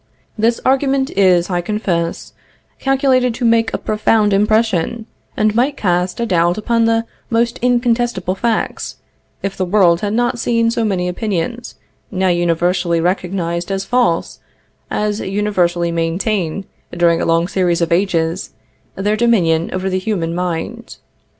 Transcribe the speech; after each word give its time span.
This 0.35 0.59
argument 0.65 1.11
is, 1.11 1.51
I 1.51 1.61
confess, 1.61 2.33
calculated 2.79 3.35
to 3.35 3.45
make 3.45 3.71
a 3.71 3.77
profound 3.77 4.33
impression, 4.33 5.05
and 5.37 5.53
might 5.53 5.77
cast 5.77 6.19
a 6.19 6.25
doubt 6.25 6.57
upon 6.57 6.85
the 6.85 7.05
most 7.29 7.59
incontestable 7.61 8.33
facts, 8.33 8.95
if 9.43 9.55
the 9.55 9.63
world 9.63 10.01
had 10.01 10.13
not 10.13 10.39
seen 10.39 10.71
so 10.71 10.83
many 10.83 11.07
opinions, 11.07 11.75
now 12.09 12.29
universally 12.29 12.99
recognized 12.99 13.71
as 13.71 13.85
false, 13.85 14.39
as 14.89 15.19
universally 15.19 15.91
maintain, 15.91 16.65
during 16.91 17.21
a 17.21 17.25
long 17.27 17.47
series 17.47 17.79
of 17.79 17.91
ages, 17.91 18.55
their 18.95 19.15
dominion 19.15 19.69
over 19.71 19.87
the 19.87 19.99
human 19.99 20.33
mind. 20.33 20.97